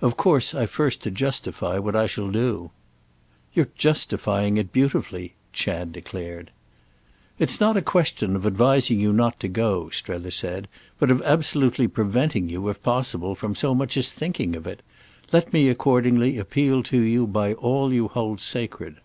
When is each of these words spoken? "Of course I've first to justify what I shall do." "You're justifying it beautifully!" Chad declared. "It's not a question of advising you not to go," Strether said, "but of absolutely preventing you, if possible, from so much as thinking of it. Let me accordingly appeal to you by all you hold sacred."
"Of 0.00 0.16
course 0.16 0.56
I've 0.56 0.70
first 0.70 1.02
to 1.04 1.10
justify 1.12 1.78
what 1.78 1.94
I 1.94 2.08
shall 2.08 2.32
do." 2.32 2.72
"You're 3.54 3.68
justifying 3.76 4.56
it 4.56 4.72
beautifully!" 4.72 5.34
Chad 5.52 5.92
declared. 5.92 6.50
"It's 7.38 7.60
not 7.60 7.76
a 7.76 7.80
question 7.80 8.34
of 8.34 8.44
advising 8.44 8.98
you 8.98 9.12
not 9.12 9.38
to 9.38 9.46
go," 9.46 9.88
Strether 9.90 10.32
said, 10.32 10.66
"but 10.98 11.12
of 11.12 11.22
absolutely 11.22 11.86
preventing 11.86 12.48
you, 12.48 12.68
if 12.68 12.82
possible, 12.82 13.36
from 13.36 13.54
so 13.54 13.72
much 13.72 13.96
as 13.96 14.10
thinking 14.10 14.56
of 14.56 14.66
it. 14.66 14.82
Let 15.32 15.52
me 15.52 15.68
accordingly 15.68 16.38
appeal 16.38 16.82
to 16.82 17.00
you 17.00 17.28
by 17.28 17.52
all 17.52 17.92
you 17.92 18.08
hold 18.08 18.40
sacred." 18.40 18.96